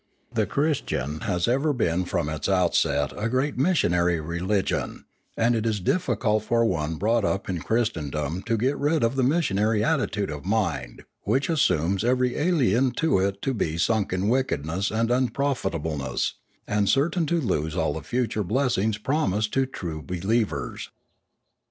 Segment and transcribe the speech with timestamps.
[0.33, 5.05] The Christian has ever been from its outset a great missionary religion,
[5.37, 9.21] and it is difficult for one brought up in Christendom to get rid of the
[9.21, 14.89] missionary attitude of mind which assumes every alien to it to be sunk in wickedness
[14.89, 16.33] and unprofitableness,
[16.67, 20.89] and certain to lose all the future blessings promised to true be lievers.